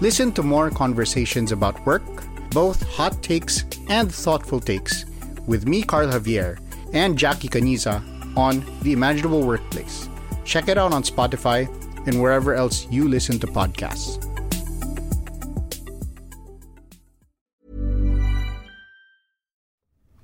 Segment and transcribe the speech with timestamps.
[0.00, 2.06] Listen to more conversations about work,
[2.54, 5.04] both hot takes and thoughtful takes,
[5.50, 6.62] with me, Carl Javier,
[6.94, 7.98] and Jackie Caniza
[8.38, 10.08] on The Imaginable Workplace.
[10.44, 11.66] Check it out on Spotify
[12.06, 14.22] and wherever else you listen to podcasts.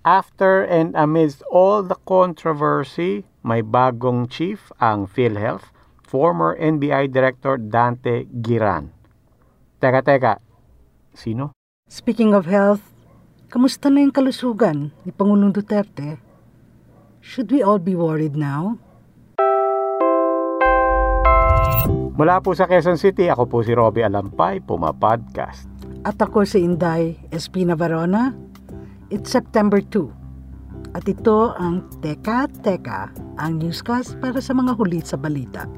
[0.05, 5.75] After and amidst all the controversy, may bagong chief ang PhilHealth,
[6.07, 8.94] former NBI Director Dante Giran.
[9.85, 10.41] Teka, teka,
[11.13, 11.53] sino?
[11.93, 12.81] Speaking of health,
[13.53, 16.17] kamusta na yung kalusugan ni Pangulong Duterte?
[17.21, 18.81] Should we all be worried now?
[22.17, 25.69] Mula po sa Quezon City, ako po si Robbie Alampay, Puma Podcast.
[26.09, 28.33] At ako si Inday Espina Varona.
[29.13, 30.97] It's September 2.
[30.97, 35.69] At ito ang Teka Teka, ang newscast para sa mga huli sa balita.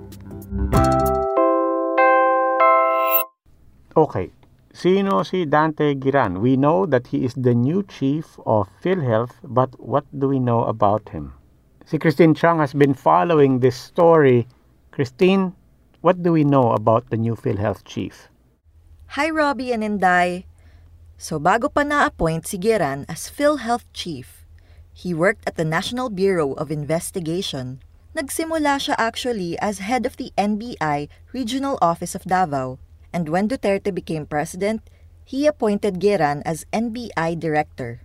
[3.96, 4.28] Okay,
[4.76, 6.44] sino si Dante Giran?
[6.44, 10.68] We know that he is the new chief of PhilHealth, but what do we know
[10.68, 11.32] about him?
[11.88, 14.44] Si Christine Chang has been following this story.
[14.92, 15.56] Christine,
[16.04, 18.28] what do we know about the new PhilHealth chief?
[19.16, 20.44] Hi, Robbie and Inday.
[21.16, 24.44] So bago pa na-appoint si Giran as PhilHealth Chief,
[24.92, 27.80] he worked at the National Bureau of Investigation.
[28.12, 32.76] Nagsimula siya actually as head of the NBI Regional Office of Davao.
[33.12, 34.82] And when Duterte became president,
[35.24, 38.02] he appointed Giran as NBI Director.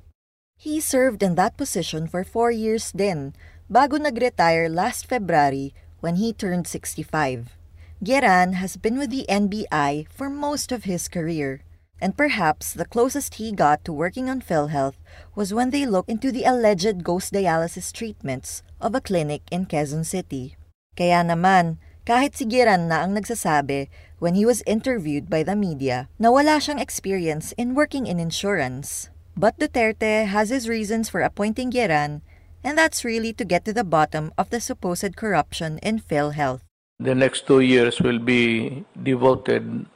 [0.57, 3.33] He served in that position for four years then,
[3.71, 7.57] bago nag-retire last February when he turned 65.
[8.01, 11.61] Geran has been with the NBI for most of his career.
[12.01, 14.97] And perhaps the closest he got to working on PhilHealth
[15.35, 20.03] was when they looked into the alleged ghost dialysis treatments of a clinic in Quezon
[20.03, 20.57] City.
[20.97, 21.77] Kaya naman,
[22.11, 23.87] kahit si Giran na ang nagsasabi
[24.19, 29.07] when he was interviewed by the media na wala siyang experience in working in insurance.
[29.39, 32.19] But Duterte has his reasons for appointing Giran,
[32.67, 36.67] and that's really to get to the bottom of the supposed corruption in PhilHealth.
[36.99, 39.87] The next two years will be devoted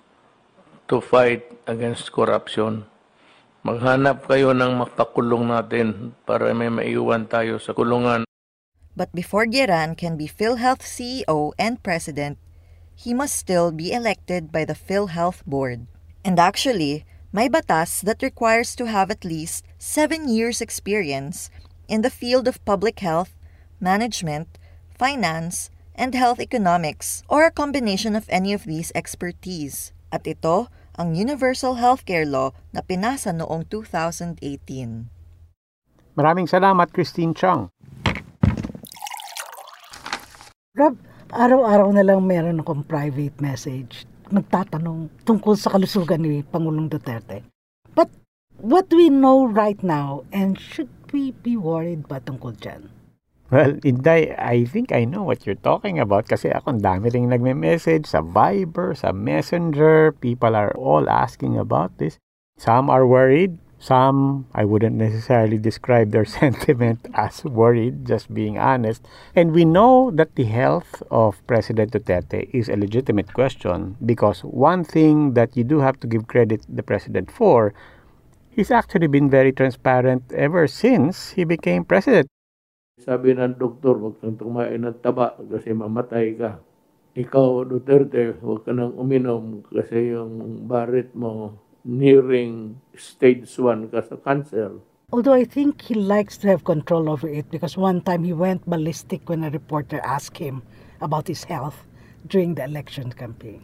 [0.88, 2.88] to fight against corruption.
[3.68, 8.24] Maghanap kayo ng makakulong natin para may maiwan tayo sa kulungan.
[8.96, 12.40] But before Giran can be PhilHealth CEO and president,
[12.96, 15.88] he must still be elected by the PhilHealth board.
[16.24, 17.04] And actually,
[17.36, 21.52] may batas that requires to have at least seven years experience
[21.92, 23.36] in the field of public health,
[23.84, 24.58] management,
[24.96, 29.92] finance, and health economics, or a combination of any of these expertise.
[30.12, 34.40] At ito, ang Universal Healthcare Law na pinasa noong 2018.
[36.16, 37.68] Maraming salamat, Christine Chang.
[40.76, 41.00] Rob,
[41.32, 47.48] araw-araw na lang meron akong private message nagtatanong tungkol sa kalusugan ni Pangulong Duterte.
[47.96, 48.12] But
[48.60, 52.92] what we know right now and should we be worried ba tungkol dyan?
[53.48, 57.32] Well, Inday, I think I know what you're talking about kasi ako ang dami rin
[57.32, 60.12] nagme-message sa Viber, sa Messenger.
[60.20, 62.20] People are all asking about this.
[62.60, 63.56] Some are worried.
[63.80, 69.06] Some, I wouldn't necessarily describe their sentiment as worried, just being honest.
[69.36, 74.84] And we know that the health of President Duterte is a legitimate question because one
[74.84, 77.74] thing that you do have to give credit the president for,
[78.50, 82.28] he's actually been very transparent ever since he became president.
[82.96, 86.64] Sabi ng doktor, huwag kang tumain ng taba kasi mamatay ka.
[87.16, 94.18] Ikaw, Duterte, huwag ka nang uminom kasi yung barit mo nearing stage 1 ka sa
[94.18, 94.82] cancer.
[95.14, 98.66] Although I think he likes to have control over it because one time he went
[98.66, 100.66] ballistic when a reporter asked him
[101.00, 101.86] about his health
[102.26, 103.62] during the election campaign.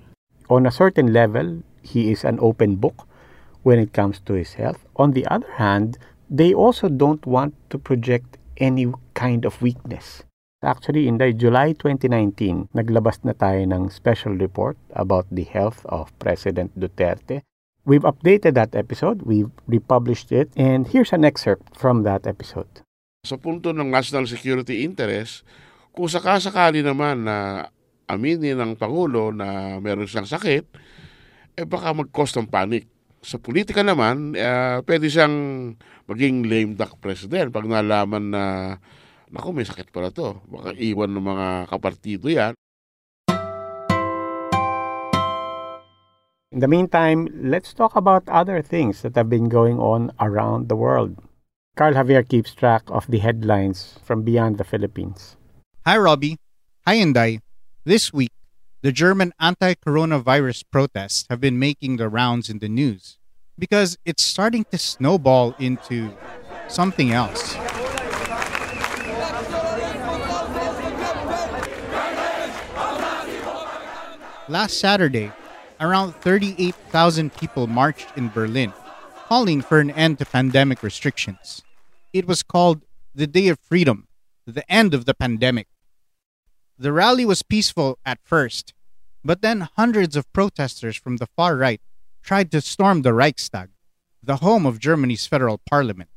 [0.54, 3.10] On a certain level, he is an open book
[3.64, 4.86] when it comes to his health.
[4.96, 5.98] On the other hand,
[6.30, 10.24] they also don't want to project any kind of weakness.
[10.62, 16.14] Actually, in the July 2019, naglabas na tayo ng special report about the health of
[16.22, 17.42] President Duterte.
[17.82, 22.86] We've updated that episode, we've republished it, and here's an excerpt from that episode.
[23.26, 25.42] Sa punto ng national security interest,
[25.90, 27.66] kung sakasakali naman na
[28.06, 30.66] aminin ng Pangulo na meron siyang sakit,
[31.58, 32.86] eh baka mag-cause ng panic
[33.22, 35.34] Sa politika naman, uh, pwede siyang
[36.10, 38.44] maging lame duck president pag nalaman na
[39.30, 40.42] naku, may sakit pala to.
[40.50, 42.58] Baka iwan ng mga kapartido yan.
[46.52, 50.76] In the meantime, let's talk about other things that have been going on around the
[50.76, 51.16] world.
[51.78, 55.38] Carl Javier keeps track of the headlines from beyond the Philippines.
[55.86, 56.36] Hi, Robbie.
[56.86, 57.40] Hi, Inday.
[57.86, 58.34] This week,
[58.82, 63.18] the German anti coronavirus protests have been making the rounds in the news
[63.58, 66.12] because it's starting to snowball into
[66.68, 67.56] something else.
[74.50, 75.32] Last Saturday,
[75.82, 78.72] around 38,000 people marched in Berlin,
[79.28, 81.64] calling for an end to pandemic restrictions.
[82.14, 82.84] It was called
[83.16, 84.08] the Day of Freedom,
[84.46, 85.68] the end of the pandemic.
[86.78, 88.74] The rally was peaceful at first,
[89.24, 91.82] but then hundreds of protesters from the far right
[92.22, 93.70] tried to storm the Reichstag,
[94.22, 96.10] the home of Germany's federal parliament.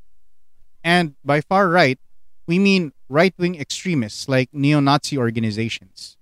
[0.83, 1.99] And by far right,
[2.47, 6.19] we mean right wing extremists like neo Nazi organizations.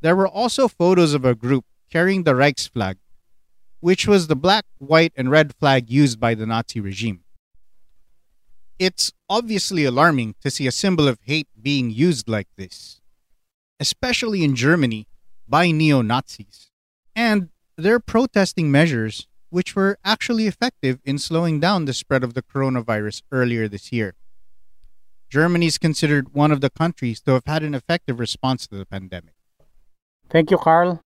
[0.00, 2.96] There were also photos of a group carrying the Reichsflag,
[3.80, 7.20] which was the black, white, and red flag used by the Nazi regime.
[8.78, 13.00] It's obviously alarming to see a symbol of hate being used like this
[13.80, 15.08] especially in Germany,
[15.48, 16.70] by neo Nazis.
[17.16, 22.42] And they're protesting measures which were actually effective in slowing down the spread of the
[22.42, 24.14] coronavirus earlier this year.
[25.28, 28.86] Germany is considered one of the countries to have had an effective response to the
[28.86, 29.34] pandemic.
[30.28, 31.02] Thank you, Carl.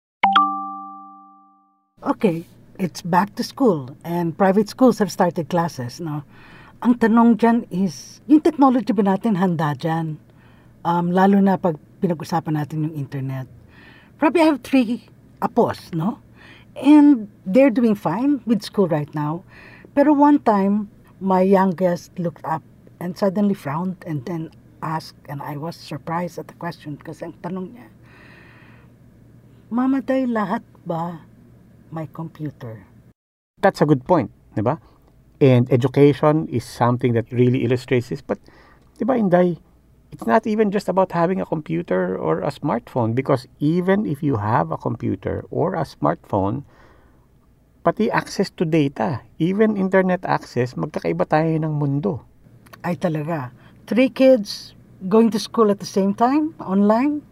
[2.05, 2.45] Okay,
[2.79, 6.05] it's back to school and private schools have started classes.
[6.05, 6.21] No?
[6.85, 10.21] Ang tanong dyan is, yung technology ba natin handa dyan?
[10.85, 13.49] Um, lalo na pag pinag-usapan natin yung internet.
[14.21, 15.09] Probably I have three
[15.41, 16.21] apos, no?
[16.77, 19.41] And they're doing fine with school right now.
[19.97, 20.93] Pero one time,
[21.25, 22.61] my youngest looked up
[23.01, 24.53] and suddenly frowned and then
[24.85, 27.89] asked, and I was surprised at the question kasi ang tanong niya,
[29.73, 31.25] Mamaday lahat ba
[31.95, 32.83] my computer?
[33.63, 34.83] That's a good point, di ba?
[35.39, 38.21] And education is something that really illustrates this.
[38.21, 38.43] But,
[38.99, 39.63] di ba, Inday,
[40.11, 44.37] it's not even just about having a computer or a smartphone because even if you
[44.43, 46.67] have a computer or a smartphone,
[47.87, 52.23] pati access to data, even internet access, magkakaiba tayo ng mundo.
[52.83, 53.51] Ay talaga.
[53.87, 54.75] Three kids
[55.09, 57.23] going to school at the same time, online.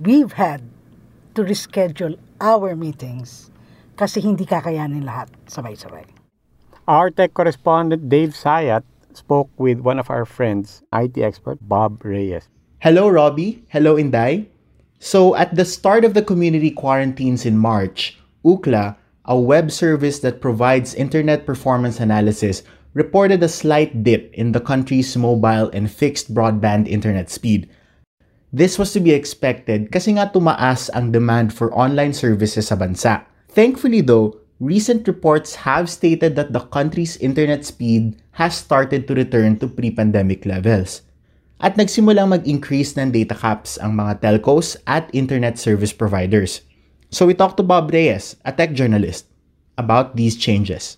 [0.00, 0.64] We've had
[1.34, 3.49] to reschedule our meetings
[4.00, 6.08] kasi hindi kakayanin lahat sabay-sabay.
[6.88, 8.80] Our tech correspondent Dave Sayat
[9.12, 12.48] spoke with one of our friends, IT expert Bob Reyes.
[12.80, 13.60] Hello, Robbie.
[13.68, 14.48] Hello, Inday.
[14.96, 18.96] So, at the start of the community quarantines in March, Ookla,
[19.28, 22.64] a web service that provides internet performance analysis,
[22.96, 27.68] reported a slight dip in the country's mobile and fixed broadband internet speed.
[28.50, 33.29] This was to be expected kasi nga tumaas ang demand for online services sa bansa.
[33.50, 39.58] Thankfully though, recent reports have stated that the country's internet speed has started to return
[39.58, 41.02] to pre-pandemic levels.
[41.58, 46.62] At nagsimulang mag-increase ng data caps ang mga telcos at internet service providers.
[47.10, 49.26] So we talked to Bob Reyes, a tech journalist,
[49.74, 50.96] about these changes.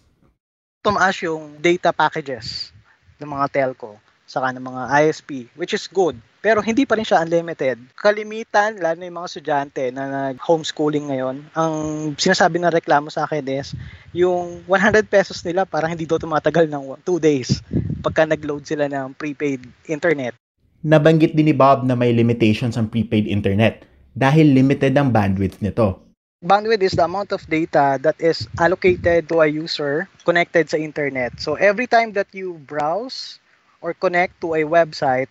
[0.84, 2.70] Tumaas yung data packages
[3.16, 3.96] ng mga telco
[4.28, 6.20] saka ng mga ISP, which is good.
[6.42, 7.78] Pero hindi pa rin siya unlimited.
[7.94, 11.74] Kalimitan, lalo na yung mga estudyante na nag-homeschooling ngayon, ang
[12.18, 13.78] sinasabi ng reklamo sa akin is,
[14.10, 17.62] yung 100 pesos nila parang hindi daw tumatagal ng 2 days
[18.02, 20.34] pagka nag-load sila ng prepaid internet.
[20.82, 23.86] Nabanggit din ni Bob na may limitations ang prepaid internet
[24.18, 26.02] dahil limited ang bandwidth nito.
[26.42, 31.38] Bandwidth is the amount of data that is allocated to a user connected sa internet.
[31.38, 33.38] So every time that you browse
[33.78, 35.30] or connect to a website,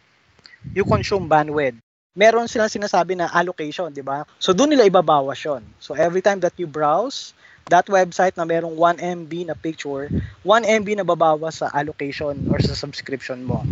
[0.73, 1.77] you consume bandwidth.
[2.11, 4.27] Meron silang sinasabi na allocation, di ba?
[4.35, 5.63] So doon nila ibabawas yon.
[5.79, 7.31] So every time that you browse
[7.71, 10.11] that website na merong 1 MB na picture,
[10.43, 13.63] 1 MB na babawas sa allocation or sa subscription mo.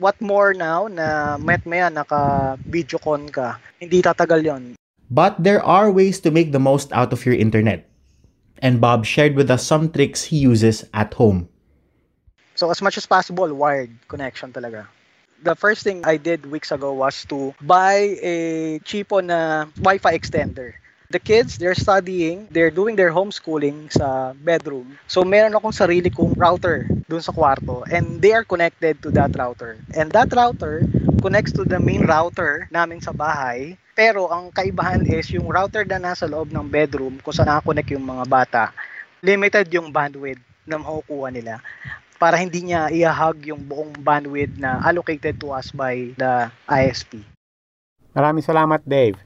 [0.00, 4.62] What more now na met maya naka video con ka, hindi tatagal yon.
[5.12, 7.84] But there are ways to make the most out of your internet.
[8.64, 11.52] And Bob shared with us some tricks he uses at home.
[12.56, 14.88] So as much as possible, wired connection talaga
[15.46, 18.34] the first thing I did weeks ago was to buy a
[18.82, 20.74] cheapo na Wi-Fi extender.
[21.14, 24.98] The kids, they're studying, they're doing their homeschooling sa bedroom.
[25.06, 29.30] So meron akong sarili kong router dun sa kwarto and they are connected to that
[29.38, 29.78] router.
[29.94, 30.82] And that router
[31.22, 33.78] connects to the main router namin sa bahay.
[33.94, 38.02] Pero ang kaibahan is yung router na nasa loob ng bedroom kung saan nakakonect yung
[38.02, 38.64] mga bata
[39.24, 41.58] limited yung bandwidth na makukuha nila
[42.16, 47.20] para hindi niya i-hug yung buong bandwidth na allocated to us by the ISP.
[48.16, 49.20] Maraming salamat, Dave.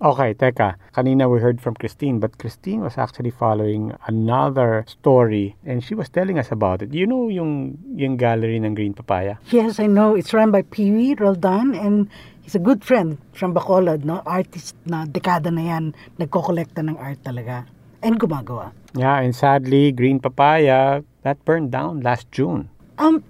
[0.00, 0.80] Okay, teka.
[0.96, 6.08] Kanina we heard from Christine, but Christine was actually following another story and she was
[6.08, 6.94] telling us about it.
[6.94, 9.36] You know yung, yung gallery ng Green Papaya?
[9.52, 10.16] Yes, I know.
[10.16, 12.08] It's run by Pee-wee Roldan and
[12.40, 14.22] he's a good friend from Bacolod, no?
[14.24, 17.68] Artist na dekada na yan, nagkokolekta ng art talaga.
[18.00, 18.72] And gumagawa.
[18.96, 22.72] Yeah, and sadly, Green Papaya, that burned down last June.
[22.96, 23.20] Um,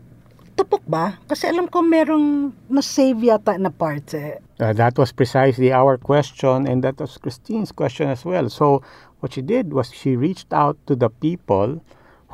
[0.60, 1.16] tupok ba?
[1.24, 4.36] Kasi alam ko merong na-save yata na parts eh.
[4.60, 8.52] Uh, that was precisely our question, and that was Christine's question as well.
[8.52, 8.84] So,
[9.24, 11.80] what she did was she reached out to the people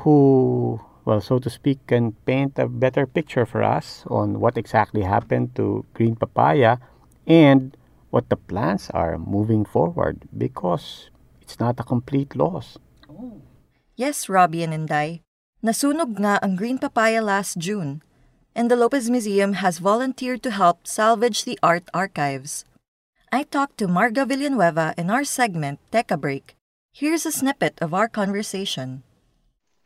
[0.03, 5.07] who, well, so to speak, can paint a better picture for us on what exactly
[5.07, 6.83] happened to green papaya
[7.31, 7.79] and
[8.11, 11.11] what the plans are moving forward because
[11.43, 12.75] it's not a complete loss.
[13.95, 15.23] Yes, Robbie and Inday.
[15.63, 18.03] Nasunog nga ang green papaya last June
[18.57, 22.65] and the Lopez Museum has volunteered to help salvage the art archives.
[23.31, 26.57] I talked to Marga Villanueva in our segment Teca Break.
[26.91, 29.03] Here's a snippet of our conversation.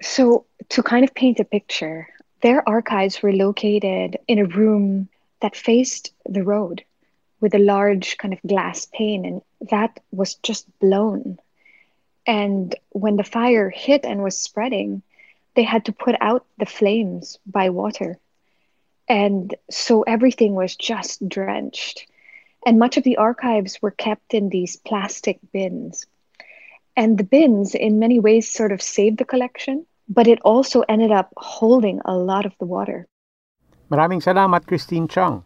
[0.00, 2.06] So, to kind of paint a picture,
[2.42, 5.08] their archives were located in a room
[5.40, 6.84] that faced the road
[7.40, 11.40] with a large kind of glass pane, and that was just blown.
[12.24, 15.02] And when the fire hit and was spreading,
[15.56, 18.16] they had to put out the flames by water.
[19.10, 22.06] And so everything was just drenched.
[22.62, 26.06] And much of the archives were kept in these plastic bins.
[26.94, 31.10] And the bins, in many ways, sort of saved the collection, but it also ended
[31.10, 33.10] up holding a lot of the water.
[33.90, 35.42] Maraming salamat, Christine Chung.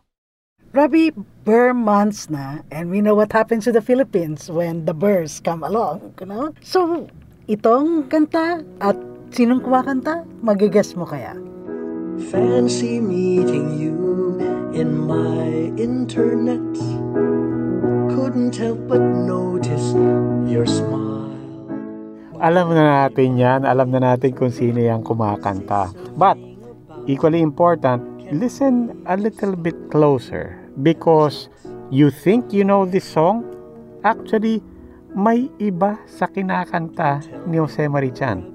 [0.76, 1.16] Robbie,
[1.48, 5.64] burr months na, and we know what happens to the Philippines when the burrs come
[5.64, 6.52] along, you know?
[6.60, 7.08] So,
[7.48, 8.98] itong kanta at
[9.32, 11.53] sinong kumakanta, magigess mo kaya?
[12.30, 14.38] Fancy meeting you
[14.70, 16.62] in my internet.
[18.14, 19.98] Couldn't help but notice
[20.46, 21.34] your smile.
[22.38, 23.66] Alam na natin yan.
[23.66, 25.90] Alam na natin kung sino yung kumakanta.
[26.14, 26.38] But,
[27.10, 30.54] equally important, listen a little bit closer
[30.86, 31.50] because
[31.90, 33.42] you think you know this song,
[34.06, 34.62] actually,
[35.18, 38.53] may iba sa kinakanta ni Jose Marichan.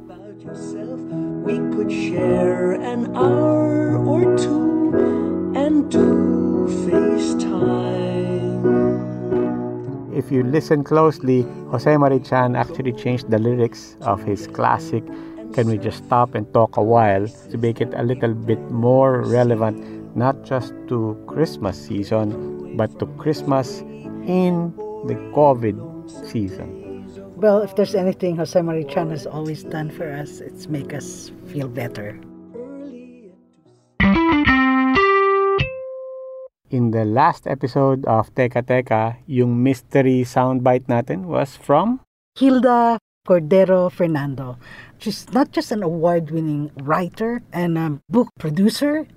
[1.43, 8.00] We could share an hour or two and do FaceTime.
[10.15, 15.03] If you listen closely, Jose Marichan actually changed the lyrics of his classic
[15.53, 19.22] Can We Just Stop and Talk a While to make it a little bit more
[19.22, 23.79] relevant not just to Christmas season but to Christmas
[24.27, 24.74] in
[25.08, 25.75] the COVID
[26.27, 26.88] season.
[27.39, 31.72] Well, if there's anything Jose Marichan has always done for us, it's make us feel
[31.72, 32.19] better.
[36.67, 42.03] In the last episode of Teka Teka, yung mystery soundbite natin was from
[42.36, 44.60] Hilda Cordero Fernando.
[45.00, 49.08] She's not just an award-winning writer and a book producer,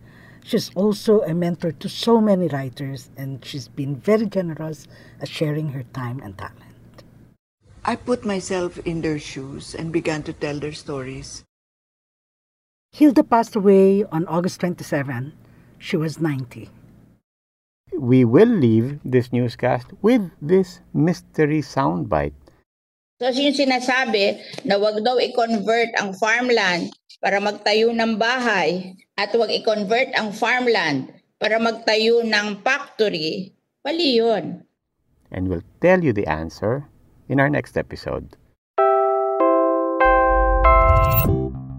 [0.47, 4.87] she's also a mentor to so many writers and she's been very generous
[5.19, 6.72] at sharing her time and talent.
[7.83, 11.43] I put myself in their shoes and began to tell their stories.
[12.95, 15.35] Hilda passed away on August 27.
[15.83, 16.71] She was 90.
[17.99, 22.39] We will leave this newscast with this mystery soundbite.
[23.19, 29.51] So yung sinasabi na wag daw i-convert ang farmland para magtayo ng bahay at wag
[29.51, 31.11] i-convert ang farmland
[31.43, 33.51] para magtayo ng factory,
[33.83, 34.63] mali yun.
[35.35, 36.87] And we'll tell you the answer
[37.33, 38.37] in our next episode.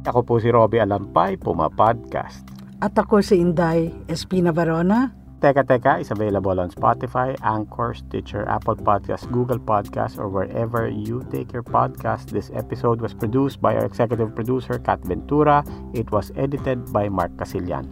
[0.04, 2.44] Ako po si Robbie Alampay, Puma Podcast.
[2.82, 5.14] At ako si Inday Espina Varona.
[5.40, 11.20] Teka Teka is available on Spotify, Anchor, Stitcher, Apple Podcasts, Google Podcasts, or wherever you
[11.32, 12.32] take your podcast.
[12.32, 15.64] This episode was produced by our executive producer, Kat Ventura.
[15.92, 17.92] It was edited by Mark Casillan.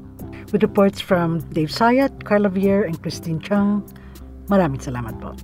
[0.52, 3.84] With reports from Dave Sayat, Carla Vier, and Christine Chung.
[4.48, 5.36] Maraming salamat po.